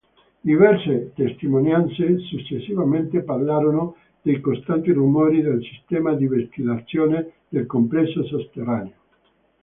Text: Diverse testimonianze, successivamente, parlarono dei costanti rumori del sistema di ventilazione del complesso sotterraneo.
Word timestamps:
Diverse 0.43 1.11
testimonianze, 1.13 2.17
successivamente, 2.21 3.21
parlarono 3.21 3.97
dei 4.23 4.41
costanti 4.41 4.91
rumori 4.91 5.41
del 5.43 5.63
sistema 5.63 6.15
di 6.15 6.25
ventilazione 6.25 7.33
del 7.49 7.67
complesso 7.67 8.25
sotterraneo. 8.25 8.93